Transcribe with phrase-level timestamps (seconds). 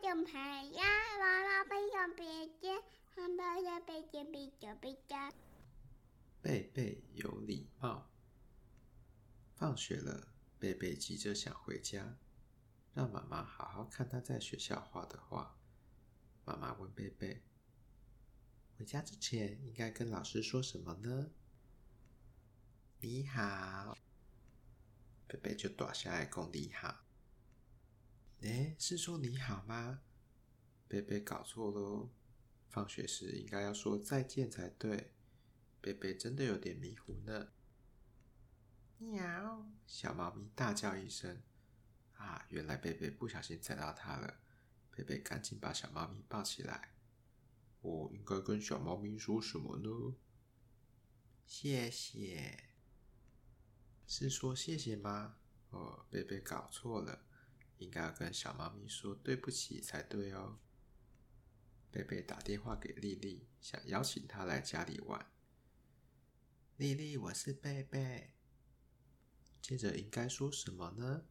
[0.00, 0.84] 种牌呀，
[1.18, 2.80] 娃娃背上背肩，
[3.14, 5.16] 汉堡的背肩背着背着。
[6.40, 8.08] 贝贝有礼貌。
[9.56, 12.16] 放学了，贝贝急着想回家，
[12.94, 15.58] 让妈妈好好看他在学校画的画。
[16.44, 17.42] 妈妈问贝贝
[18.78, 21.32] ：“回家之前应该跟老师说什么呢？”
[23.00, 23.96] 你好，
[25.26, 27.07] 贝贝就躲下来讲你好。
[28.42, 30.00] 哎，是说你好吗？
[30.86, 32.10] 贝贝搞错喽。
[32.68, 35.12] 放学时应该要说再见才对。
[35.80, 37.48] 贝贝真的有点迷糊呢。
[38.98, 39.66] 喵！
[39.86, 41.42] 小猫咪大叫一声。
[42.14, 44.40] 啊，原来贝贝不小心踩到它了。
[44.90, 46.94] 贝贝赶紧把小猫咪抱起来。
[47.80, 50.14] 我应该跟小猫咪说什么呢？
[51.46, 52.70] 谢谢。
[54.06, 55.36] 是说谢谢吗？
[55.70, 57.27] 哦，贝贝搞错了，
[57.78, 60.58] 应该要跟小猫咪说对不起才对哦。
[61.90, 65.30] 贝贝打电话给丽丽，想邀请她来家里玩。
[66.76, 68.34] 丽丽，我是贝贝。
[69.62, 71.24] 接着应该说什么呢？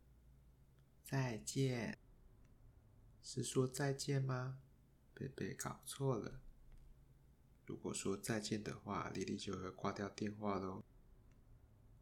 [1.03, 1.99] 再见。
[3.21, 4.59] 是说再见吗？
[5.13, 6.41] 贝贝搞错了。
[7.65, 10.83] 如果说再见的话，丽丽就会挂掉电话喽。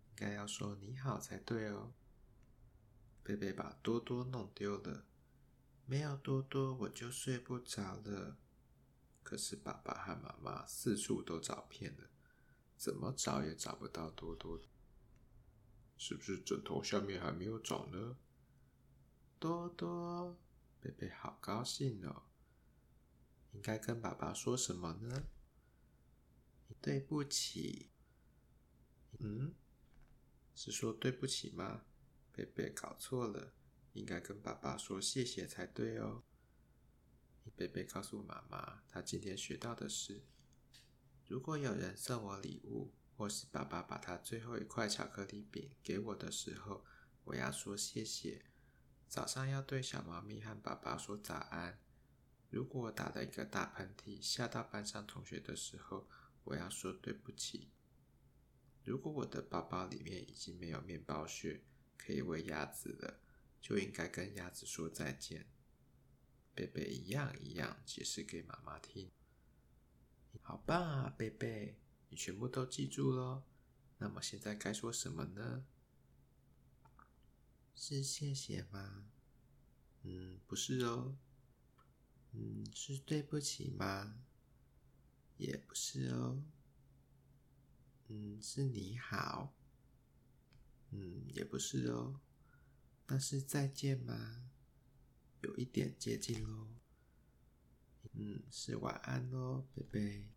[0.09, 1.93] 应该要说你好才对哦。
[3.25, 5.03] 贝贝把多多弄丢了，
[5.87, 8.37] 没有多多我就睡不着了。
[9.23, 12.11] 可是爸爸和妈妈四处都找遍了，
[12.77, 14.61] 怎么找也找不到多多。
[15.97, 18.15] 是不是枕头下面还没有找呢？
[19.39, 20.37] 多多。
[20.79, 22.25] 贝贝好高兴哦，
[23.53, 25.23] 应该跟爸爸说什么呢？
[26.79, 27.89] 对不起。
[29.17, 29.55] 嗯，
[30.53, 31.85] 是说对不起吗？
[32.35, 33.53] 贝贝搞错了，
[33.93, 36.23] 应该跟爸爸说谢谢才对哦。
[37.55, 40.21] 贝贝告诉妈妈，他今天学到的是：
[41.25, 46.83] 如果有人送我礼物，或是爸爸把他最后一块巧克力饼给我的时候，
[47.23, 48.43] 我要说谢谢。
[49.07, 51.79] 早上要对小猫咪和爸爸说早安。
[52.49, 56.09] 如果我打了一个大喷嚏，吓到班上同学的时候，
[56.43, 57.71] 我要说对不起。
[58.83, 61.63] 如果我的包包里面已经没有面包屑
[62.05, 63.19] 可以喂鸭子了，
[63.59, 65.47] 就应该跟鸭子说再见。
[66.53, 69.09] 贝贝一样一样解释给妈妈听。
[70.43, 71.79] 好棒啊，贝贝，
[72.09, 73.43] 你全部都记住了。
[73.97, 75.65] 那么现在该说什么呢？
[77.73, 79.09] 是谢谢吗？
[80.03, 81.17] 嗯，不是哦。
[82.33, 84.19] 嗯，是对不起吗？
[85.37, 86.43] 也不是哦。
[88.09, 89.55] 嗯，是你好。
[91.35, 92.19] 也不是哦。
[93.07, 94.49] 那是再见吗？
[95.41, 96.67] 有一点接近喽。
[98.13, 100.34] 嗯，是晚安喽，贝贝。